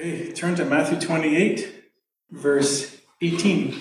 [0.00, 1.74] Okay, turn to Matthew 28,
[2.30, 3.72] verse 18.
[3.72, 3.80] You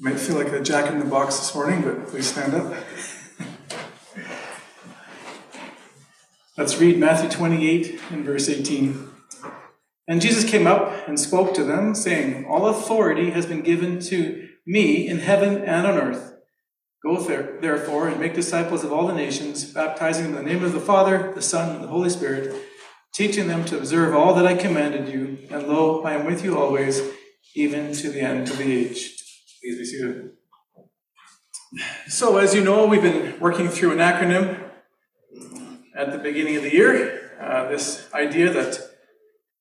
[0.00, 2.74] might feel like a jack in the box this morning, but please stand up.
[6.58, 9.08] Let's read Matthew 28 and verse 18.
[10.08, 14.48] And Jesus came up and spoke to them, saying, All authority has been given to
[14.66, 16.34] me in heaven and on earth.
[17.04, 20.64] Go there, therefore and make disciples of all the nations, baptizing them in the name
[20.64, 22.65] of the Father, the Son, and the Holy Spirit,
[23.16, 25.38] teaching them to observe all that I commanded you.
[25.50, 27.00] And lo, I am with you always,
[27.54, 29.24] even to the end of the age.
[29.58, 30.32] Please be seated.
[32.08, 34.70] So, as you know, we've been working through an acronym
[35.96, 37.38] at the beginning of the year.
[37.40, 38.78] Uh, this idea that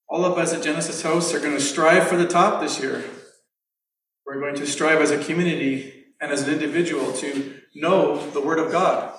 [0.10, 3.06] all of us at Genesis House are going to strive for the top this year.
[4.26, 8.60] We're going to strive as a community and as an individual to know the Word
[8.60, 9.18] of God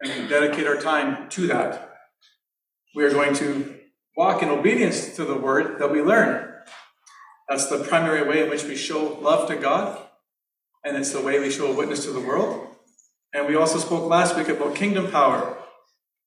[0.00, 1.93] and dedicate our time to that.
[2.94, 3.74] We are going to
[4.16, 6.48] walk in obedience to the Word that we learn.
[7.48, 10.00] That's the primary way in which we show love to God,
[10.84, 12.68] and it's the way we show a witness to the world.
[13.32, 15.58] And we also spoke last week about kingdom power,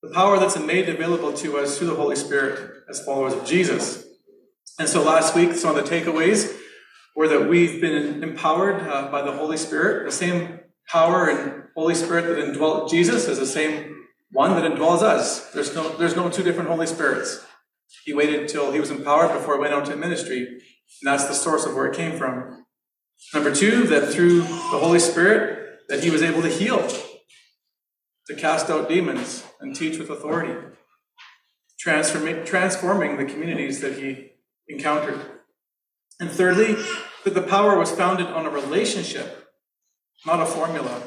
[0.03, 4.05] the power that's made available to us through the Holy Spirit as followers of Jesus.
[4.77, 6.53] And so last week, some of the takeaways
[7.15, 10.05] were that we've been empowered uh, by the Holy Spirit.
[10.05, 15.01] The same power and Holy Spirit that indwelt Jesus is the same one that indwells
[15.01, 15.51] us.
[15.51, 17.43] There's no, there's no two different Holy Spirits.
[18.03, 20.59] He waited until he was empowered before he went out to ministry, and
[21.03, 22.65] that's the source of where it came from.
[23.33, 26.87] Number two, that through the Holy Spirit, that he was able to heal,
[28.27, 30.53] to cast out demons, and teach with authority,
[31.79, 34.31] transforming, transforming the communities that he
[34.67, 35.19] encountered.
[36.19, 36.75] And thirdly,
[37.23, 39.49] that the power was founded on a relationship,
[40.25, 41.03] not a formula.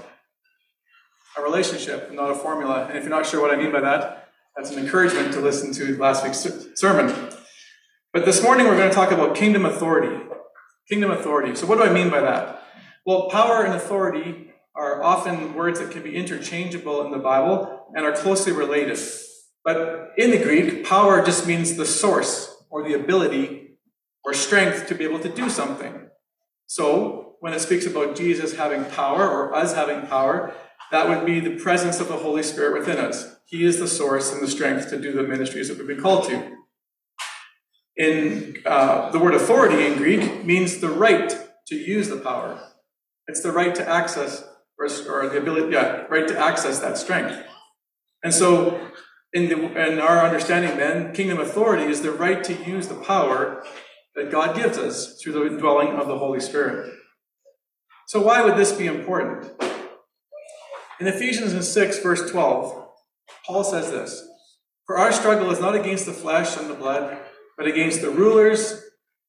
[1.37, 2.87] A relationship, not a formula.
[2.89, 5.73] And if you're not sure what I mean by that, that's an encouragement to listen
[5.75, 7.15] to last week's sermon.
[8.13, 10.25] But this morning we're going to talk about kingdom authority.
[10.89, 11.55] Kingdom authority.
[11.55, 12.65] So, what do I mean by that?
[13.07, 18.05] Well, power and authority are often words that can be interchangeable in the Bible and
[18.05, 18.99] are closely related.
[19.65, 23.79] But in the Greek, power just means the source or the ability
[24.25, 26.09] or strength to be able to do something.
[26.67, 30.53] So, when it speaks about Jesus having power or us having power,
[30.91, 33.37] that would be the presence of the Holy Spirit within us.
[33.47, 36.29] He is the source and the strength to do the ministries that we've been called
[36.29, 36.57] to.
[37.97, 41.37] In uh, the word authority in Greek means the right
[41.67, 42.61] to use the power.
[43.29, 44.45] It's the right to access
[44.79, 47.37] or, or the ability, yeah, right to access that strength.
[48.25, 48.89] And so,
[49.33, 53.63] in, the, in our understanding, then, kingdom authority is the right to use the power
[54.17, 56.93] that God gives us through the indwelling of the Holy Spirit.
[58.09, 59.53] So, why would this be important?
[61.01, 62.89] In Ephesians 6, verse 12,
[63.47, 64.29] Paul says this
[64.87, 67.17] For our struggle is not against the flesh and the blood,
[67.57, 68.85] but against the rulers,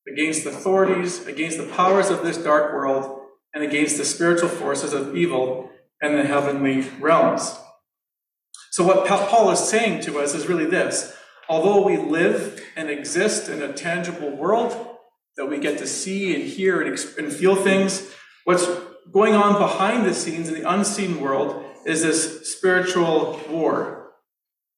[0.06, 3.22] against the authorities, against the powers of this dark world,
[3.54, 5.70] and against the spiritual forces of evil
[6.02, 7.56] in the heavenly realms.
[8.72, 11.16] So, what Paul is saying to us is really this
[11.48, 14.98] although we live and exist in a tangible world
[15.38, 18.10] that we get to see and hear and, and feel things,
[18.44, 18.68] what's
[19.10, 24.12] going on behind the scenes in the unseen world is this spiritual war.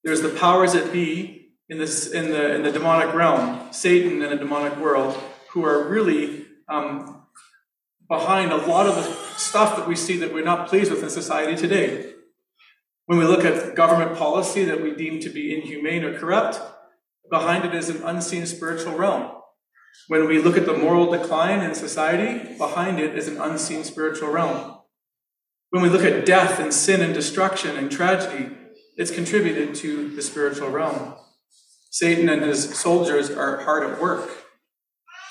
[0.04, 4.32] There's the powers that be in this in the in the demonic realm, Satan and
[4.32, 5.18] the demonic world,
[5.52, 7.26] who are really um,
[8.08, 9.04] behind a lot of the
[9.38, 12.12] stuff that we see that we're not pleased with in society today.
[13.06, 16.60] When we look at government policy that we deem to be inhumane or corrupt,
[17.30, 19.32] behind it is an unseen spiritual realm.
[20.08, 24.30] When we look at the moral decline in society, behind it is an unseen spiritual
[24.30, 24.80] realm.
[25.70, 28.56] When we look at death and sin and destruction and tragedy,
[28.98, 31.16] it's contributed to the spiritual realm.
[31.90, 34.30] Satan and his soldiers are hard at work.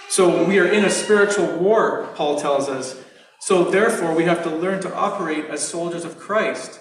[0.08, 3.02] So we are in a spiritual war, Paul tells us.
[3.40, 6.80] So therefore, we have to learn to operate as soldiers of Christ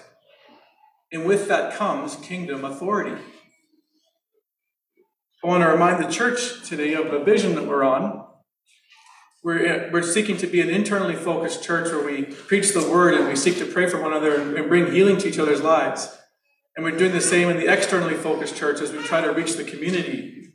[1.12, 3.20] and with that comes kingdom authority.
[5.44, 8.24] I want to remind the church today of the vision that we're on.
[9.42, 13.14] We're, uh, we're seeking to be an internally focused church where we preach the word
[13.14, 16.16] and we seek to pray for one another and bring healing to each other's lives.
[16.76, 19.54] And we're doing the same in the externally focused church as we try to reach
[19.56, 20.54] the community.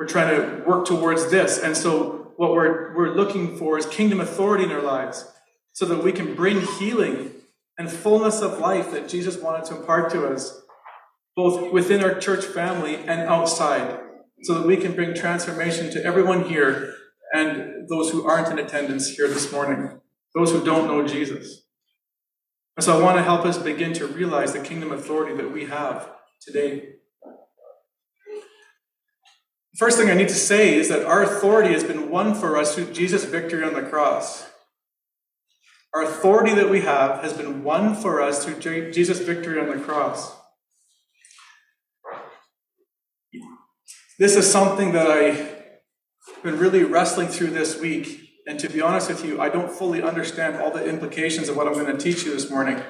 [0.00, 1.60] We're trying to work towards this.
[1.60, 5.32] And so, what we're, we're looking for is kingdom authority in our lives
[5.72, 7.30] so that we can bring healing
[7.78, 10.60] and fullness of life that Jesus wanted to impart to us,
[11.36, 14.00] both within our church family and outside,
[14.42, 16.94] so that we can bring transformation to everyone here
[17.34, 20.00] and those who aren't in attendance here this morning,
[20.34, 21.62] those who don't know Jesus.
[22.76, 25.66] And so I want to help us begin to realize the kingdom authority that we
[25.66, 26.10] have
[26.40, 26.92] today.
[29.72, 32.56] The First thing I need to say is that our authority has been won for
[32.56, 34.46] us through Jesus' victory on the cross.
[35.94, 39.82] Our authority that we have has been won for us through Jesus' victory on the
[39.82, 40.35] cross.
[44.18, 45.52] This is something that I've
[46.42, 48.30] been really wrestling through this week.
[48.46, 51.66] And to be honest with you, I don't fully understand all the implications of what
[51.66, 52.82] I'm going to teach you this morning.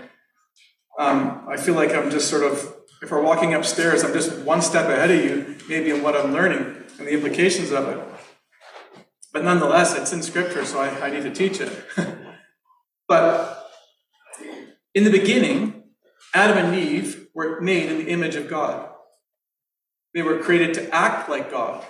[1.01, 4.63] Um, I feel like I'm just sort of, if we're walking upstairs, I'm just one
[4.63, 7.99] step ahead of you, maybe in what I'm learning and the implications of it.
[9.33, 11.73] But nonetheless, it's in Scripture, so I, I need to teach it.
[13.09, 13.69] but
[14.95, 15.83] in the beginning,
[16.33, 18.91] Adam and Eve were made in the image of God.
[20.15, 21.85] They were created to act like God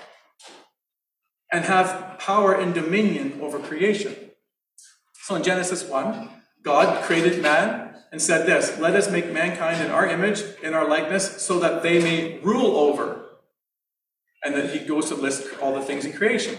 [1.53, 4.15] and have power and dominion over creation.
[5.15, 6.31] So in Genesis 1,
[6.63, 10.89] God created man and said this Let us make mankind in our image, in our
[10.89, 13.23] likeness, so that they may rule over.
[14.45, 16.57] And then he goes to list all the things in creation.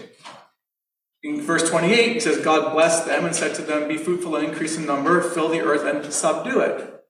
[1.22, 4.46] In verse 28, he says, God blessed them and said to them, Be fruitful and
[4.46, 7.02] increase in number, fill the earth and subdue it.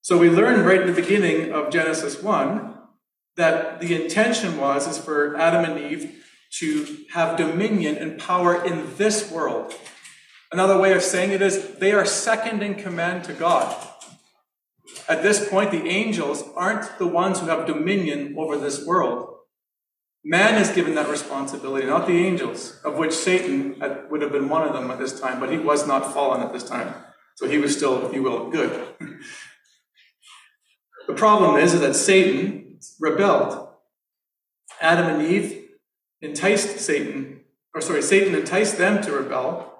[0.00, 2.75] So we learn right in the beginning of Genesis 1
[3.36, 6.24] that the intention was is for Adam and Eve
[6.58, 9.74] to have dominion and power in this world.
[10.52, 13.74] Another way of saying it is they are second in command to God.
[15.08, 19.34] At this point, the angels aren't the ones who have dominion over this world.
[20.24, 23.80] Man is given that responsibility, not the angels, of which Satan
[24.10, 26.52] would have been one of them at this time, but he was not fallen at
[26.52, 26.94] this time.
[27.36, 28.86] So he was still, if you will, good.
[31.06, 32.65] the problem is, is that Satan
[33.00, 33.68] rebelled.
[34.80, 35.68] Adam and Eve
[36.20, 37.40] enticed Satan,
[37.74, 39.78] or sorry, Satan enticed them to rebel,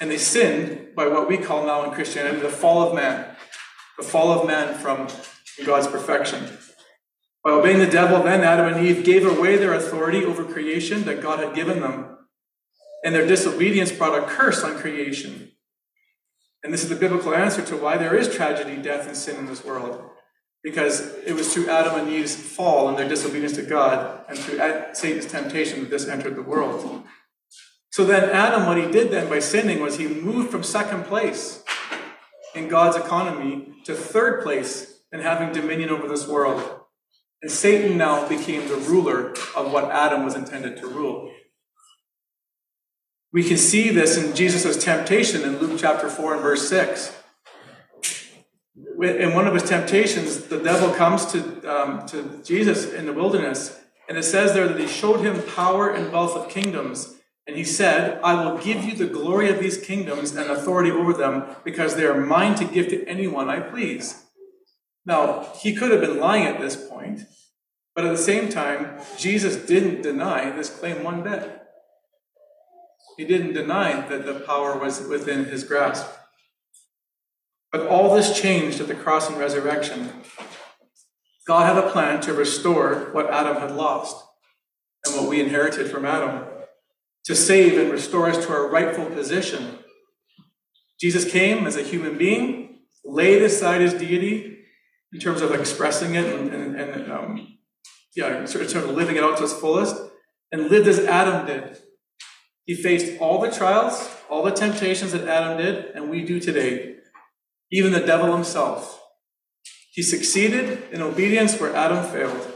[0.00, 3.36] and they sinned by what we call now in Christianity the fall of man,
[3.96, 5.08] the fall of man from
[5.64, 6.58] God's perfection.
[7.44, 11.22] By obeying the devil, then Adam and Eve gave away their authority over creation that
[11.22, 12.18] God had given them,
[13.04, 15.52] and their disobedience brought a curse on creation.
[16.62, 19.46] And this is the biblical answer to why there is tragedy, death, and sin in
[19.46, 20.10] this world
[20.62, 24.58] because it was through Adam and Eve's fall and their disobedience to God and through
[24.92, 27.04] Satan's temptation that this entered the world.
[27.90, 31.64] So then, Adam, what he did then by sinning was he moved from second place
[32.54, 36.80] in God's economy to third place in having dominion over this world.
[37.40, 41.32] And Satan now became the ruler of what Adam was intended to rule.
[43.32, 47.17] We can see this in Jesus' temptation in Luke chapter 4 and verse 6
[49.00, 51.40] in one of his temptations, the devil comes to,
[51.72, 53.78] um, to Jesus in the wilderness,
[54.08, 57.14] and it says there that he showed him power and wealth of kingdoms.
[57.46, 61.14] And he said, I will give you the glory of these kingdoms and authority over
[61.14, 64.24] them because they are mine to give to anyone I please.
[65.06, 67.22] Now, he could have been lying at this point,
[67.94, 71.62] but at the same time, Jesus didn't deny this claim one bit.
[73.16, 76.06] He didn't deny that the power was within his grasp.
[77.70, 80.10] But all this changed at the cross and resurrection.
[81.46, 84.24] God had a plan to restore what Adam had lost
[85.06, 86.46] and what we inherited from Adam,
[87.24, 89.78] to save and restore us to our rightful position.
[91.00, 94.58] Jesus came as a human being, laid aside his deity
[95.12, 97.58] in terms of expressing it and, and, and um,
[98.16, 99.96] yeah, of, sort of living it out to its fullest,
[100.52, 101.78] and lived as Adam did.
[102.64, 106.96] He faced all the trials, all the temptations that Adam did, and we do today
[107.70, 109.02] even the devil himself.
[109.92, 112.54] He succeeded in obedience where Adam failed.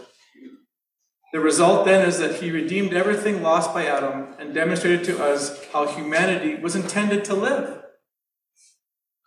[1.32, 5.64] The result then is that he redeemed everything lost by Adam and demonstrated to us
[5.72, 7.82] how humanity was intended to live.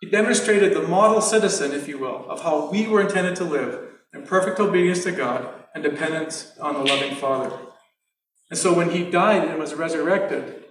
[0.00, 3.88] He demonstrated the model citizen, if you will, of how we were intended to live
[4.14, 7.54] in perfect obedience to God and dependence on the loving Father.
[8.50, 10.64] And so when he died and was resurrected,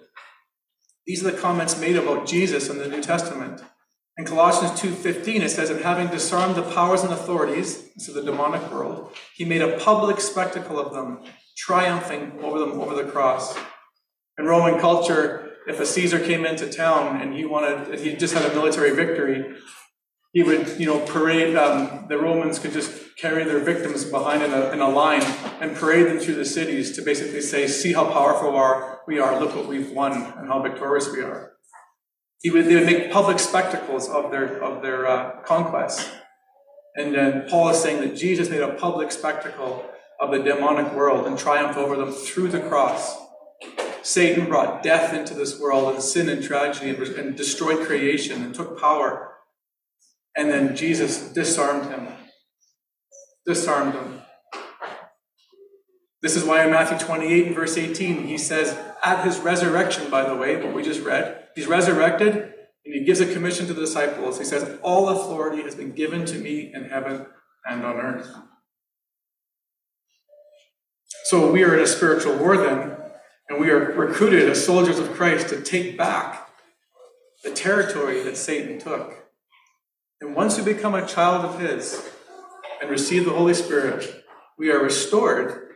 [1.06, 3.62] these are the comments made about Jesus in the New Testament.
[4.18, 8.72] In Colossians 2:15 it says, "And having disarmed the powers and authorities, so the demonic
[8.72, 11.20] world, he made a public spectacle of them,
[11.58, 13.58] triumphing over them over the cross."
[14.38, 18.50] In Roman culture, if a Caesar came into town and he wanted, he just had
[18.50, 19.54] a military victory,
[20.32, 21.58] he would, you know, parade.
[21.58, 25.24] Um, the Romans could just carry their victims behind in a, in a line
[25.60, 29.40] and parade them through the cities to basically say, "See how powerful are we are!
[29.42, 31.55] Look what we've won and how victorious we are."
[32.42, 36.10] He would, they would make public spectacles of their, of their uh, conquests.
[36.96, 39.86] And then Paul is saying that Jesus made a public spectacle
[40.20, 43.18] of the demonic world and triumphed over them through the cross.
[44.02, 48.54] Satan brought death into this world and sin and tragedy and, and destroyed creation and
[48.54, 49.34] took power.
[50.38, 52.08] And then Jesus disarmed him.
[53.46, 54.22] Disarmed him.
[56.22, 60.36] This is why in Matthew 28 verse 18, he says, at his resurrection, by the
[60.36, 62.54] way, what we just read, he's resurrected
[62.86, 64.38] and he gives a commission to the disciples.
[64.38, 67.26] He says, All authority has been given to me in heaven
[67.66, 68.30] and on earth.
[71.26, 72.96] So we are in a spiritual war then,
[73.50, 76.48] and we are recruited as soldiers of Christ to take back
[77.44, 79.26] the territory that Satan took.
[80.22, 82.08] And once we become a child of his
[82.80, 84.24] and receive the Holy Spirit,
[84.58, 85.74] we are restored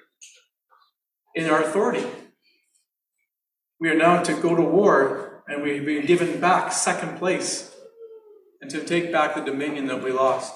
[1.33, 2.05] in our authority.
[3.79, 7.75] We are now to go to war and we've been given back second place
[8.61, 10.53] and to take back the dominion that we lost.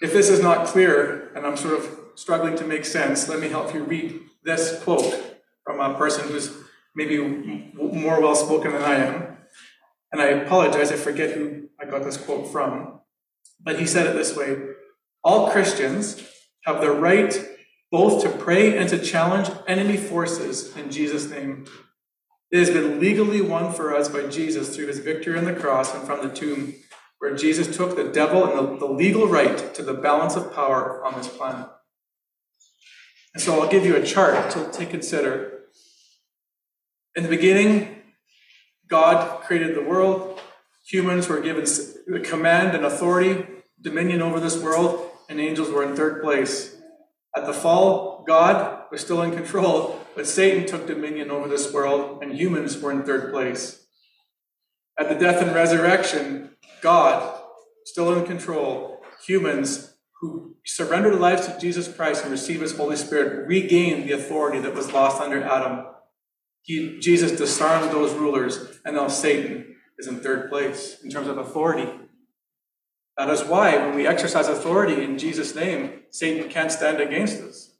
[0.00, 3.48] If this is not clear and I'm sort of struggling to make sense, let me
[3.48, 6.56] help you read this quote from a person who's
[6.94, 9.36] maybe more well spoken than I am.
[10.12, 13.00] And I apologize, I forget who I got this quote from.
[13.60, 14.56] But he said it this way
[15.24, 16.22] All Christians
[16.64, 17.48] have the right
[17.90, 21.66] both to pray and to challenge enemy forces in Jesus' name.
[22.52, 25.94] It has been legally won for us by Jesus through his victory on the cross
[25.94, 26.74] and from the tomb,
[27.18, 31.02] where Jesus took the devil and the, the legal right to the balance of power
[31.02, 31.66] on this planet.
[33.32, 35.60] And so I'll give you a chart to, to consider.
[37.16, 38.02] In the beginning,
[38.86, 40.38] God created the world.
[40.88, 41.64] Humans were given
[42.22, 43.46] command and authority,
[43.80, 46.76] dominion over this world, and angels were in third place.
[47.34, 52.22] At the fall, God was still in control, but Satan took dominion over this world,
[52.22, 53.86] and humans were in third place.
[54.98, 56.50] At the death and resurrection,
[56.80, 57.40] God,
[57.84, 62.96] still in control, humans who surrender their lives to Jesus Christ and receive his Holy
[62.96, 65.86] Spirit regain the authority that was lost under Adam.
[66.62, 71.38] He, Jesus disarmed those rulers, and now Satan is in third place in terms of
[71.38, 71.90] authority.
[73.16, 77.71] That is why, when we exercise authority in Jesus' name, Satan can't stand against us.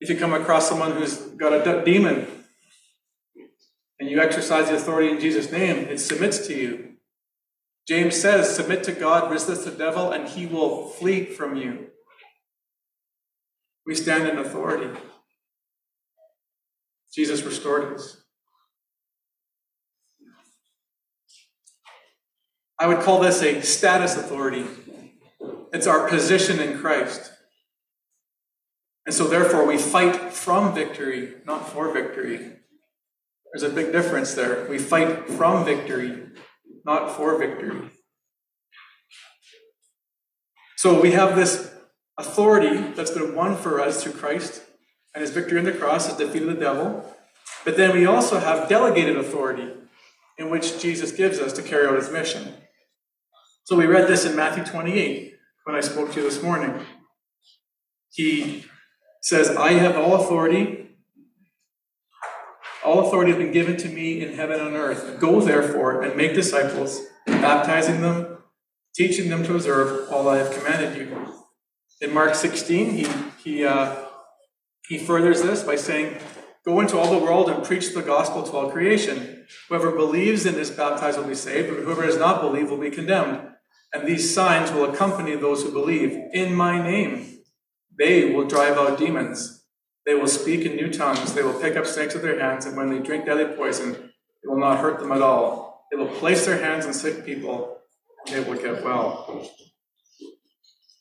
[0.00, 2.26] If you come across someone who's got a demon
[3.98, 6.94] and you exercise the authority in Jesus' name, it submits to you.
[7.88, 11.88] James says, Submit to God, resist the devil, and he will flee from you.
[13.86, 14.90] We stand in authority.
[17.12, 18.22] Jesus restored us.
[22.78, 24.64] I would call this a status authority.
[25.72, 27.32] It's our position in Christ.
[29.08, 32.52] And so, therefore, we fight from victory, not for victory.
[33.50, 34.66] There's a big difference there.
[34.68, 36.26] We fight from victory,
[36.84, 37.88] not for victory.
[40.76, 41.72] So we have this
[42.18, 44.62] authority that's been won for us through Christ,
[45.14, 47.16] and his victory on the cross has defeated the devil.
[47.64, 49.72] But then we also have delegated authority
[50.36, 52.52] in which Jesus gives us to carry out his mission.
[53.64, 55.32] So we read this in Matthew 28
[55.64, 56.84] when I spoke to you this morning.
[58.10, 58.66] He
[59.28, 60.78] says, I have all authority
[62.84, 65.20] all authority has been given to me in heaven and earth.
[65.20, 68.38] Go therefore and make disciples, baptizing them,
[68.94, 71.34] teaching them to observe all I have commanded you.
[72.00, 73.06] In Mark 16, he,
[73.44, 73.94] he, uh,
[74.88, 76.18] he furthers this by saying,
[76.64, 79.46] Go into all the world and preach the gospel to all creation.
[79.68, 82.90] Whoever believes and is baptized will be saved, but whoever does not believe will be
[82.90, 83.48] condemned.
[83.92, 86.12] And these signs will accompany those who believe.
[86.32, 87.37] In my name,
[87.98, 89.64] they will drive out demons.
[90.06, 91.34] They will speak in new tongues.
[91.34, 93.94] They will pick up snakes with their hands, and when they drink deadly poison,
[94.42, 95.86] it will not hurt them at all.
[95.90, 97.78] They will place their hands on sick people,
[98.26, 99.50] and they will get well.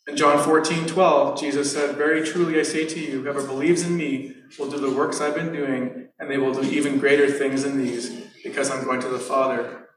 [0.07, 3.95] In John 14, 12, Jesus said, Very truly I say to you, whoever believes in
[3.95, 7.63] me will do the works I've been doing, and they will do even greater things
[7.63, 8.09] than these,
[8.43, 9.87] because I'm going to the Father.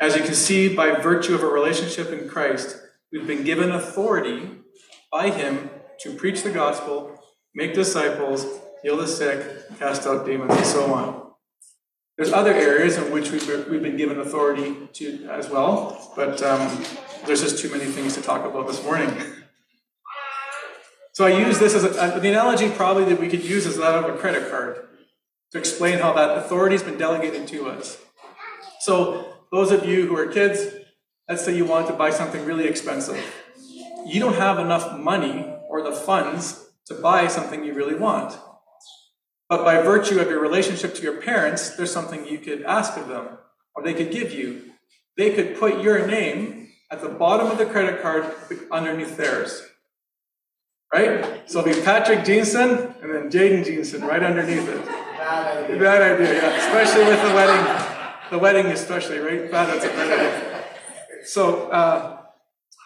[0.00, 2.76] As you can see, by virtue of a relationship in Christ,
[3.10, 4.57] we've been given authority
[5.10, 7.18] by Him to preach the gospel,
[7.54, 8.46] make disciples,
[8.82, 11.32] heal the sick, cast out demons, and so on.
[12.16, 16.84] There's other areas in which we've, we've been given authority to as well, but um,
[17.26, 19.12] there's just too many things to talk about this morning.
[21.12, 24.04] So I use this as a, the analogy probably that we could use is that
[24.04, 24.88] of a credit card
[25.50, 27.98] to explain how that authority has been delegated to us.
[28.80, 30.74] So those of you who are kids,
[31.28, 33.20] let's say you want to buy something really expensive.
[34.08, 38.38] You don't have enough money or the funds to buy something you really want.
[39.50, 43.08] But by virtue of your relationship to your parents, there's something you could ask of
[43.08, 43.38] them,
[43.74, 44.72] or they could give you.
[45.18, 48.24] They could put your name at the bottom of the credit card
[48.70, 49.62] underneath theirs.
[50.92, 51.42] Right?
[51.44, 54.86] So it'll be Patrick Jeanson and then Jaden Jeanson right underneath it.
[54.86, 55.78] Bad idea.
[55.78, 56.66] Bad idea, yeah.
[56.66, 57.84] Especially with the wedding.
[58.30, 59.50] The wedding, especially, right?
[59.50, 60.64] Bad, that's a bad idea.
[61.24, 62.17] So, uh,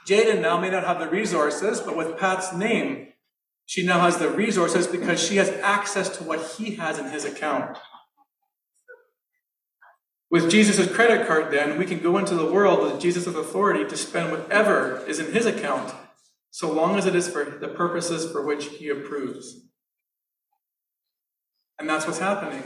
[0.07, 3.09] Jaden now may not have the resources, but with Pat's name,
[3.67, 7.25] she now has the resources because she has access to what he has in his
[7.25, 7.79] account.
[10.31, 13.97] With Jesus' credit card, then, we can go into the world with Jesus' authority to
[13.97, 15.95] spend whatever is in his account,
[16.51, 19.67] so long as it is for the purposes for which he approves.
[21.79, 22.63] And that's what's happening.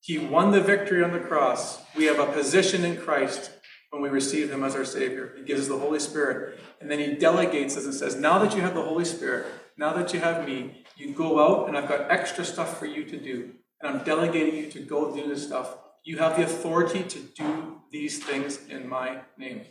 [0.00, 1.80] He won the victory on the cross.
[1.96, 3.55] We have a position in Christ
[3.96, 5.32] when we receive him as our Savior.
[5.36, 6.60] He gives us the Holy Spirit.
[6.80, 9.46] And then he delegates us and says, Now that you have the Holy Spirit,
[9.78, 13.04] now that you have me, you go out and I've got extra stuff for you
[13.04, 13.52] to do.
[13.80, 15.76] And I'm delegating you to go do this stuff.
[16.04, 19.62] You have the authority to do these things in my name.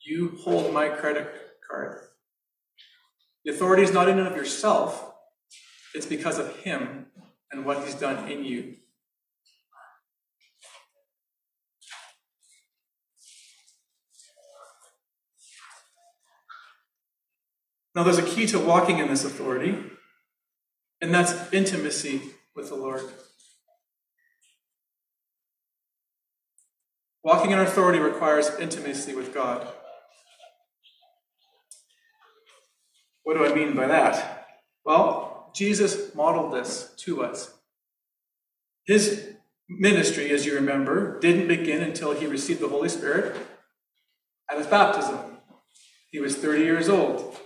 [0.00, 1.32] You hold my credit
[1.68, 2.00] card.
[3.44, 5.12] The authority is not in and of yourself,
[5.94, 7.06] it's because of him
[7.50, 8.76] and what he's done in you.
[17.94, 19.78] Now, there's a key to walking in this authority,
[21.00, 22.22] and that's intimacy
[22.54, 23.02] with the Lord.
[27.22, 29.68] Walking in authority requires intimacy with God.
[33.22, 34.48] What do I mean by that?
[34.84, 37.54] Well, Jesus modeled this to us.
[38.84, 39.34] His
[39.68, 43.36] ministry, as you remember, didn't begin until he received the Holy Spirit
[44.50, 45.18] at his baptism.
[46.10, 47.36] He was 30 years old.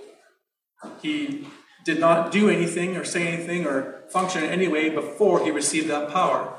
[1.02, 1.46] He
[1.84, 5.88] did not do anything or say anything or function in any way before he received
[5.88, 6.58] that power.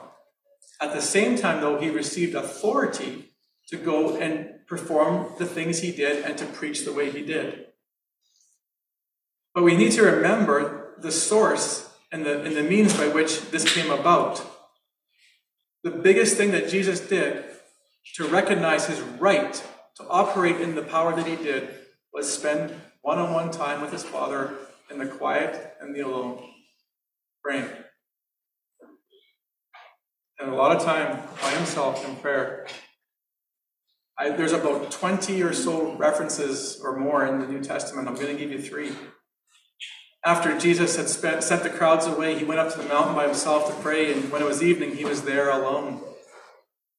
[0.80, 3.34] At the same time, though, he received authority
[3.70, 7.68] to go and perform the things he did and to preach the way he did.
[9.54, 13.74] But we need to remember the source and the, and the means by which this
[13.74, 14.46] came about.
[15.84, 17.44] The biggest thing that Jesus did
[18.16, 19.54] to recognize his right
[19.96, 21.70] to operate in the power that he did
[22.14, 22.74] was spend
[23.08, 24.54] one on one time with his Father
[24.92, 26.44] in the quiet and the alone,
[27.42, 27.70] praying.
[30.38, 32.68] And a lot of time by himself in prayer.
[34.20, 38.10] I, there's about 20 or so references or more in the New Testament.
[38.10, 38.92] I'm going to give you three.
[40.26, 43.24] After Jesus had spent, sent the crowds away, he went up to the mountain by
[43.26, 46.04] himself to pray, and when it was evening, he was there alone.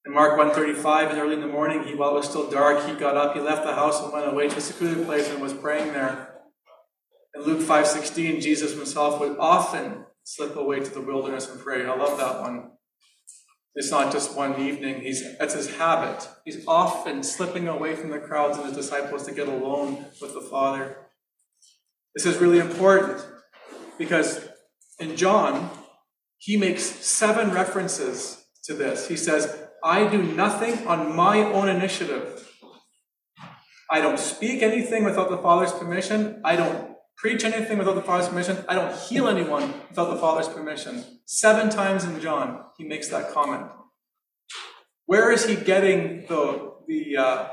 [0.09, 2.95] In Mark 135, and early in the morning, he, while it was still dark, he
[2.95, 5.53] got up, he left the house and went away to a secluded place and was
[5.53, 6.41] praying there.
[7.35, 11.85] In Luke 5.16, Jesus himself would often slip away to the wilderness and pray.
[11.85, 12.71] I love that one.
[13.75, 15.03] It's not just one evening.
[15.03, 16.27] He's that's his habit.
[16.47, 20.41] He's often slipping away from the crowds and his disciples to get alone with the
[20.41, 20.97] Father.
[22.15, 23.23] This is really important
[23.99, 24.49] because
[24.99, 25.69] in John,
[26.39, 29.07] he makes seven references to this.
[29.07, 32.45] He says, I do nothing on my own initiative.
[33.91, 36.41] I don't speak anything without the Father's permission.
[36.45, 38.65] I don't preach anything without the Father's permission.
[38.69, 41.21] I don't heal anyone without the Father's permission.
[41.25, 43.67] Seven times in John, he makes that comment.
[45.07, 47.49] Where is he getting the, the uh,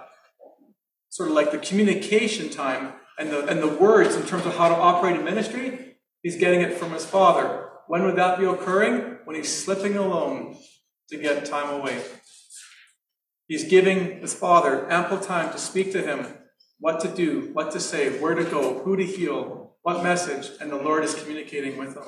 [1.10, 4.68] sort of like the communication time and the, and the words in terms of how
[4.68, 5.98] to operate in ministry?
[6.22, 7.70] He's getting it from his Father.
[7.88, 9.20] When would that be occurring?
[9.26, 10.58] When he's slipping alone
[11.10, 12.02] to get time away.
[13.48, 16.28] He's giving his Father ample time to speak to him
[16.80, 20.72] what to do, what to say, where to go, who to heal, what message, and
[20.72, 22.04] the Lord is communicating with him.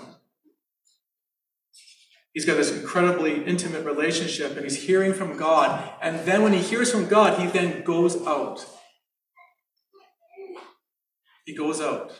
[2.33, 5.91] He's got this incredibly intimate relationship and he's hearing from God.
[6.01, 8.63] And then when he hears from God, he then goes out.
[11.45, 12.11] He goes out.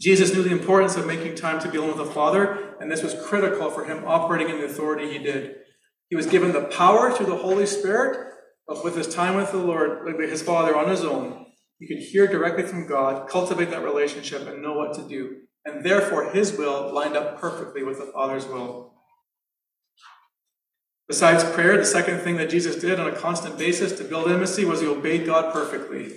[0.00, 3.02] Jesus knew the importance of making time to be alone with the Father, and this
[3.02, 5.56] was critical for him operating in the authority he did.
[6.08, 8.32] He was given the power through the Holy Spirit,
[8.66, 11.44] but with his time with the Lord, with his Father on his own,
[11.78, 15.42] he could hear directly from God, cultivate that relationship, and know what to do.
[15.66, 18.94] And therefore, his will lined up perfectly with the Father's will.
[21.08, 24.64] Besides prayer, the second thing that Jesus did on a constant basis to build intimacy
[24.64, 26.12] was he obeyed God perfectly.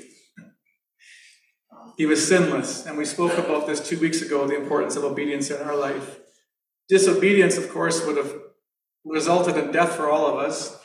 [1.97, 5.51] He was sinless, and we spoke about this two weeks ago the importance of obedience
[5.51, 6.19] in our life.
[6.89, 8.34] Disobedience, of course, would have
[9.06, 10.79] resulted in death for all of us.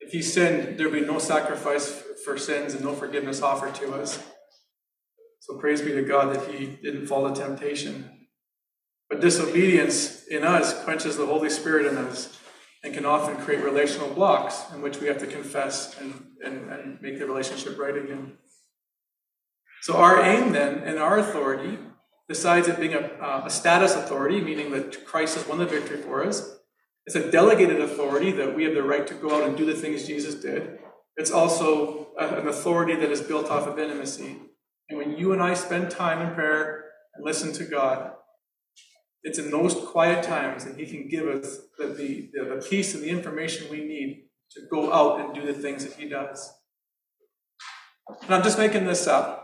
[0.00, 3.92] If he sinned, there would be no sacrifice for sins and no forgiveness offered to
[3.94, 4.22] us.
[5.40, 8.28] So praise be to God that he didn't fall to temptation.
[9.10, 12.38] But disobedience in us quenches the Holy Spirit in us
[12.82, 17.02] and can often create relational blocks in which we have to confess and, and, and
[17.02, 18.38] make the relationship right again.
[19.82, 21.76] So our aim then and our authority,
[22.28, 25.96] besides it being a, uh, a status authority, meaning that Christ has won the victory
[25.96, 26.56] for us,
[27.04, 29.74] it's a delegated authority that we have the right to go out and do the
[29.74, 30.78] things Jesus did.
[31.16, 34.36] it's also an authority that is built off of intimacy.
[34.88, 38.12] And when you and I spend time in prayer and listen to God,
[39.24, 43.02] it's in those quiet times that He can give us the, the, the peace and
[43.02, 46.52] the information we need to go out and do the things that He does.
[48.22, 49.41] And I'm just making this up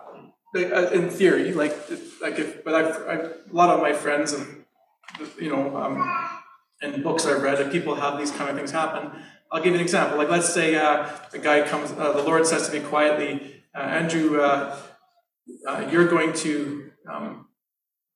[0.55, 1.77] in theory, like
[2.21, 4.65] like if, but I've, I've a lot of my friends and
[5.39, 6.29] you know um,
[6.83, 9.11] and books I've read, if people have these kind of things happen.
[9.51, 10.19] I'll give you an example.
[10.19, 13.81] Like let's say uh, a guy comes, uh, the Lord says to me quietly, uh,
[13.81, 14.79] Andrew, uh,
[15.67, 17.47] uh, you're going to um,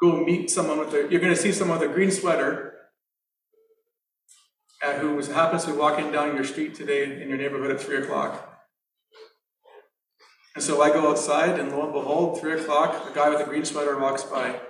[0.01, 2.75] go meet someone with a, you're going to see someone with a green sweater
[4.83, 8.03] uh, who happens to be walking down your street today in your neighborhood at three
[8.03, 8.52] o'clock.
[10.55, 13.45] And so I go outside, and lo and behold, three o'clock, a guy with a
[13.45, 14.61] green sweater walks by.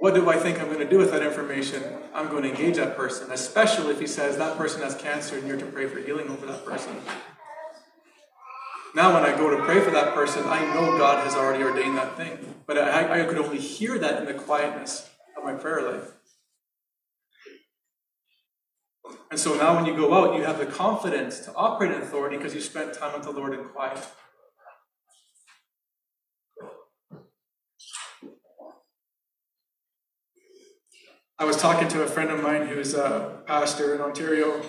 [0.00, 1.82] What do I think I'm going to do with that information?
[2.14, 5.48] I'm going to engage that person, especially if he says that person has cancer and
[5.48, 6.94] you're to pray for healing over that person.
[8.94, 11.96] Now, when I go to pray for that person, I know God has already ordained
[11.96, 12.54] that thing.
[12.66, 16.12] But I, I could only hear that in the quietness of my prayer life.
[19.30, 22.36] And so now, when you go out, you have the confidence to operate in authority
[22.36, 24.06] because you spent time with the Lord in quiet.
[31.44, 34.62] I was talking to a friend of mine who's a pastor in Ontario.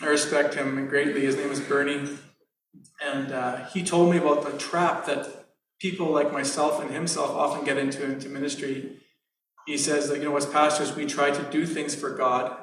[0.00, 1.26] I respect him greatly.
[1.26, 2.08] His name is Bernie.
[3.04, 5.28] And uh, he told me about the trap that
[5.78, 8.96] people like myself and himself often get into into ministry.
[9.66, 12.56] He says that, you know, as pastors, we try to do things for God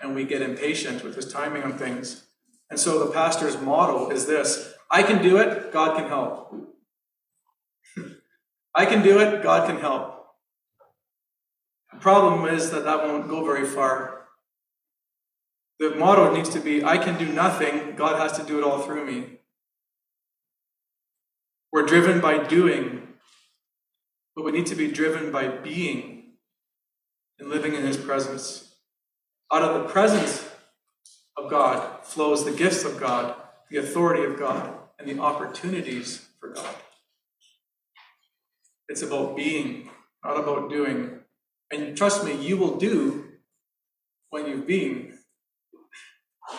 [0.00, 2.24] and we get impatient with his timing on things.
[2.70, 6.54] And so the pastor's model is this I can do it, God can help.
[8.74, 10.19] I can do it, God can help.
[11.92, 14.26] The problem is that that won't go very far.
[15.78, 18.80] The motto needs to be I can do nothing, God has to do it all
[18.80, 19.38] through me.
[21.72, 23.08] We're driven by doing,
[24.34, 26.34] but we need to be driven by being
[27.38, 28.74] and living in His presence.
[29.52, 30.48] Out of the presence
[31.36, 33.34] of God flows the gifts of God,
[33.70, 36.74] the authority of God, and the opportunities for God.
[38.88, 39.88] It's about being,
[40.24, 41.19] not about doing.
[41.70, 43.28] And trust me, you will do
[44.30, 45.18] when you've been.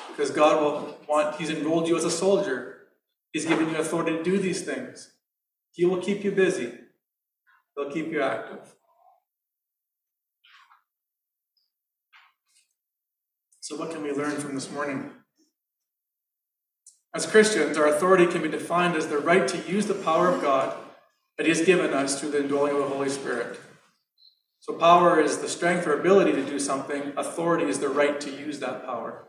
[0.10, 2.88] Because God will want, He's enrolled you as a soldier.
[3.34, 5.13] He's given you authority to do these things.
[5.71, 6.74] He will keep you busy.
[7.76, 8.74] He'll keep you active.
[13.62, 15.12] So, what can we learn from this morning?
[17.13, 20.41] As Christians, our authority can be defined as the right to use the power of
[20.41, 20.76] God
[21.38, 23.60] that He has given us through the indwelling of the Holy Spirit.
[24.62, 28.30] So, power is the strength or ability to do something, authority is the right to
[28.30, 29.28] use that power.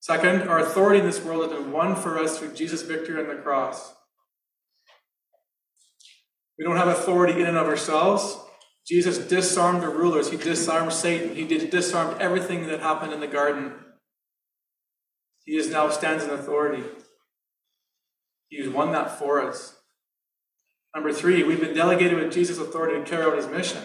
[0.00, 3.28] Second, our authority in this world has been won for us through Jesus' victory on
[3.28, 3.94] the cross.
[6.58, 8.36] We don't have authority in and of ourselves.
[8.84, 13.74] Jesus disarmed the rulers, he disarmed Satan, he disarmed everything that happened in the garden.
[15.44, 16.82] He is now stands in authority.
[18.48, 19.81] He has won that for us.
[20.94, 23.82] Number three, we've been delegated with Jesus' authority to carry out his mission.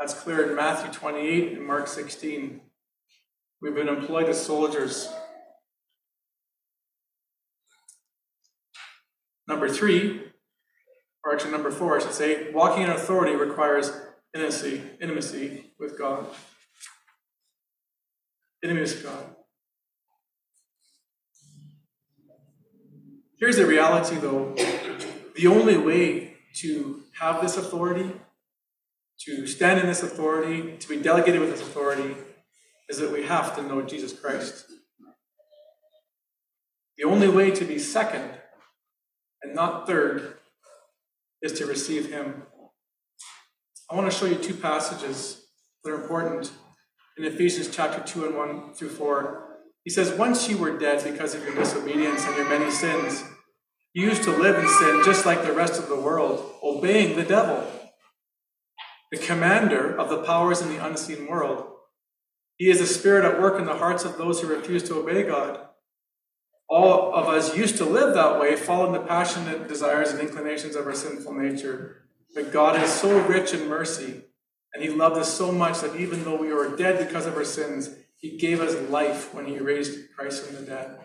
[0.00, 2.62] That's clear in Matthew 28 and Mark 16.
[3.60, 5.12] We've been employed as soldiers.
[9.46, 10.22] Number three,
[11.24, 13.92] or actually number four, I should say, walking in authority requires
[14.34, 16.26] intimacy, intimacy with God.
[18.62, 19.24] Intimacy with God.
[23.38, 24.54] Here's the reality, though
[25.38, 28.10] the only way to have this authority,
[29.20, 32.16] to stand in this authority, to be delegated with this authority,
[32.88, 34.64] is that we have to know Jesus Christ.
[36.96, 38.28] The only way to be second
[39.40, 40.38] and not third
[41.40, 42.42] is to receive Him.
[43.88, 45.46] I want to show you two passages
[45.84, 46.50] that are important
[47.16, 49.58] in Ephesians chapter 2 and 1 through 4.
[49.84, 53.22] He says, Once you were dead because of your disobedience and your many sins,
[53.94, 57.24] you used to live in sin just like the rest of the world, obeying the
[57.24, 57.66] devil,
[59.10, 61.66] the commander of the powers in the unseen world.
[62.56, 65.22] He is a spirit at work in the hearts of those who refuse to obey
[65.22, 65.60] God.
[66.68, 70.86] All of us used to live that way, following the passionate desires and inclinations of
[70.86, 72.02] our sinful nature.
[72.34, 74.22] But God is so rich in mercy,
[74.74, 77.44] and He loved us so much that even though we were dead because of our
[77.44, 80.98] sins, He gave us life when He raised Christ from the dead.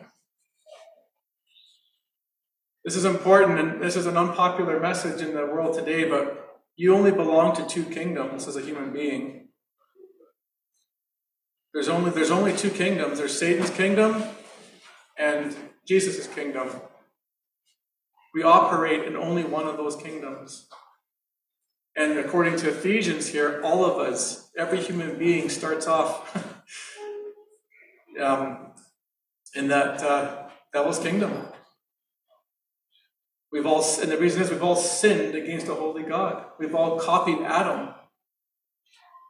[2.83, 6.93] This is important, and this is an unpopular message in the world today, but you
[6.93, 9.47] only belong to two kingdoms as a human being.
[11.73, 14.23] There's only, there's only two kingdoms there's Satan's kingdom
[15.17, 15.55] and
[15.87, 16.69] Jesus' kingdom.
[18.33, 20.67] We operate in only one of those kingdoms.
[21.95, 26.35] And according to Ephesians here, all of us, every human being starts off
[28.21, 28.73] um,
[29.55, 31.47] in that uh, devil's kingdom.
[33.53, 36.43] We've all, and the reason is we've all sinned against a holy God.
[36.57, 37.89] We've all copied Adam.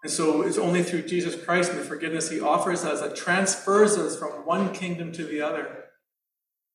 [0.01, 3.97] And so it's only through Jesus Christ and the forgiveness he offers us that transfers
[3.97, 5.85] us from one kingdom to the other.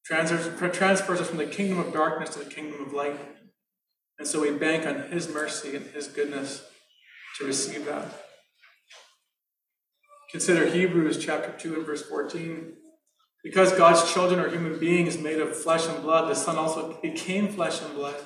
[0.05, 3.19] Transfers, transfers us from the kingdom of darkness to the kingdom of light.
[4.19, 6.67] And so we bank on his mercy and his goodness
[7.39, 8.27] to receive that.
[10.31, 12.75] Consider Hebrews chapter 2 and verse 14.
[13.45, 17.49] Because God's children are human beings made of flesh and blood, the Son also became
[17.49, 18.17] flesh and blood.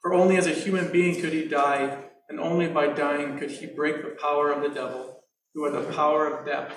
[0.00, 3.66] For only as a human being could he die, and only by dying could he
[3.66, 5.22] break the power of the devil,
[5.54, 6.72] who had the power of death.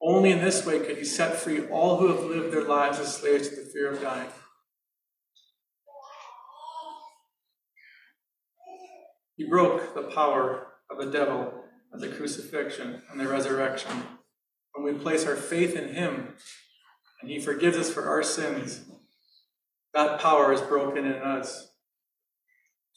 [0.00, 3.14] Only in this way could he set free all who have lived their lives as
[3.14, 4.30] slaves to the fear of dying.
[9.36, 13.90] He broke the power of the devil at the crucifixion and the resurrection.
[14.72, 16.34] When we place our faith in him
[17.20, 18.82] and he forgives us for our sins,
[19.94, 21.68] that power is broken in us.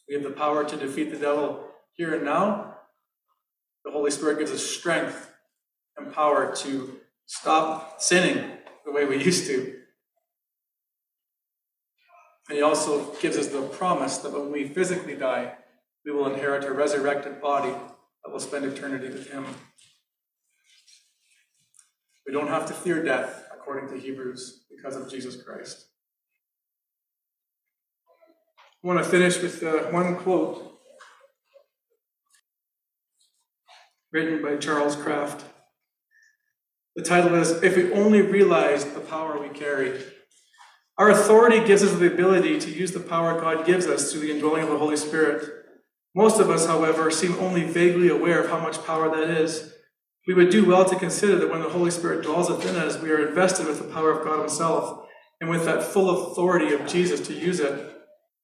[0.07, 2.75] We have the power to defeat the devil here and now.
[3.85, 5.31] The Holy Spirit gives us strength
[5.97, 8.43] and power to stop sinning
[8.85, 9.79] the way we used to.
[12.49, 15.53] And he also gives us the promise that when we physically die,
[16.05, 19.45] we will inherit a resurrected body that will spend eternity with him.
[22.27, 25.85] We don't have to fear death, according to Hebrews, because of Jesus Christ.
[28.83, 30.81] I want to finish with uh, one quote
[34.11, 35.45] written by Charles Kraft.
[36.97, 39.97] The title is If We Only Realized the Power We Carry.
[40.97, 44.31] Our authority gives us the ability to use the power God gives us through the
[44.31, 45.49] indwelling of the Holy Spirit.
[46.13, 49.73] Most of us, however, seem only vaguely aware of how much power that is.
[50.27, 53.11] We would do well to consider that when the Holy Spirit dwells within us, we
[53.11, 55.07] are invested with the power of God Himself
[55.41, 57.93] and with that full authority of Jesus to use it.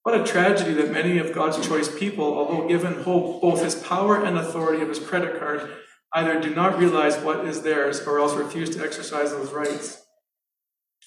[0.03, 4.37] What a tragedy that many of God's choice people, although given both his power and
[4.37, 5.69] authority of his credit card,
[6.13, 10.01] either do not realize what is theirs or else refuse to exercise those rights.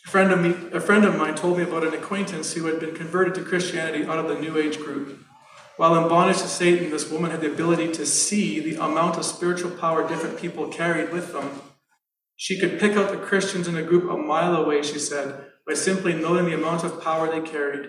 [0.06, 2.80] A friend of, me, a friend of mine told me about an acquaintance who had
[2.80, 5.18] been converted to Christianity out of the New Age group.
[5.76, 9.24] While in bondage to Satan, this woman had the ability to see the amount of
[9.24, 11.62] spiritual power different people carried with them.
[12.36, 15.74] She could pick out the Christians in a group a mile away, she said, by
[15.74, 17.88] simply noting the amount of power they carried.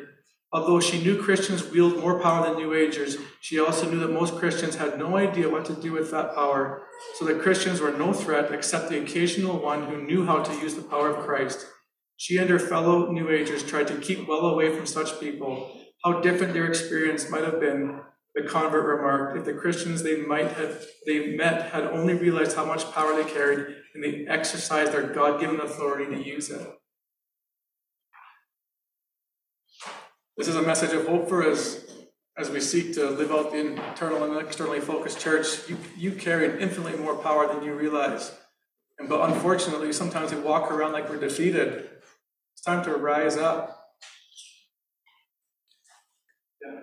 [0.54, 4.36] Although she knew Christians wield more power than New Agers, she also knew that most
[4.36, 6.84] Christians had no idea what to do with that power.
[7.16, 10.76] So the Christians were no threat except the occasional one who knew how to use
[10.76, 11.66] the power of Christ.
[12.18, 15.83] She and her fellow New Agers tried to keep well away from such people.
[16.04, 18.02] How different their experience might have been,
[18.36, 22.66] the convert remarked, if the Christians they might have they met had only realized how
[22.66, 26.68] much power they carried and they exercised their God-given authority to use it.
[30.36, 31.86] This is a message of hope for us
[32.36, 35.70] as we seek to live out the internal and externally focused church.
[35.70, 38.36] You, you carry infinitely more power than you realize.
[38.98, 41.88] And, but unfortunately, sometimes we walk around like we're defeated.
[42.54, 43.92] It's time to rise up.
[46.66, 46.80] Yeah.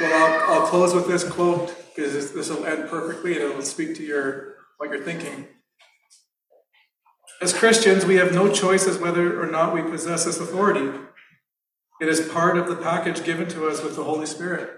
[0.00, 3.62] Well, I'll, I'll close with this quote because this, this will end perfectly and it'll
[3.62, 5.48] speak to your what you're thinking.
[7.40, 10.98] As Christians, we have no choice as whether or not we possess this authority.
[12.00, 14.70] It is part of the package given to us with the Holy Spirit.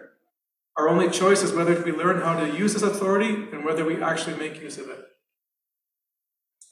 [0.76, 4.00] Our only choice is whether we learn how to use this authority and whether we
[4.00, 5.00] actually make use of it.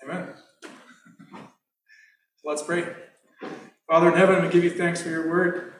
[0.04, 0.28] Amen.
[2.44, 2.86] Let's pray.
[3.88, 5.72] Father in heaven, we give you thanks for your word.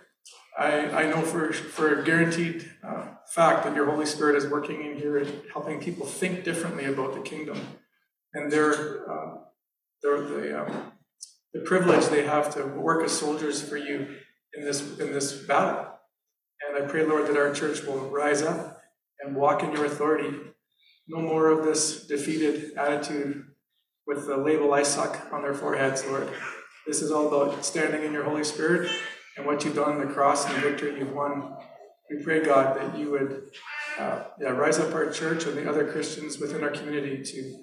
[0.59, 4.85] I, I know for, for a guaranteed uh, fact that your Holy Spirit is working
[4.85, 7.61] in here and helping people think differently about the kingdom
[8.33, 9.35] and their, uh,
[10.03, 10.93] their the, um,
[11.53, 14.17] the privilege they have to work as soldiers for you
[14.55, 15.87] in this in this battle.
[16.67, 18.81] And I pray, Lord, that our church will rise up
[19.21, 20.35] and walk in your authority.
[21.09, 23.45] No more of this defeated attitude
[24.07, 26.29] with the label I suck on their foreheads, Lord.
[26.87, 28.91] This is all about standing in your Holy Spirit
[29.37, 31.57] and what you've done on the cross and the victory you've won.
[32.11, 33.51] We pray, God, that you would
[33.99, 37.63] uh, yeah, rise up our church and the other Christians within our community to,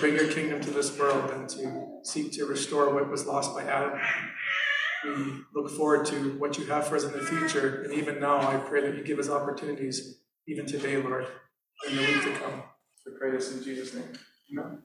[0.00, 3.64] bring your kingdom to this world and to seek to restore what was lost by
[3.64, 3.98] Adam
[5.04, 7.82] we look forward to what you have for us in the future.
[7.82, 11.26] And even now, I pray that you give us opportunities, even today, Lord,
[11.88, 12.62] in the week to come.
[13.06, 14.12] We pray this in Jesus' name.
[14.52, 14.82] Amen.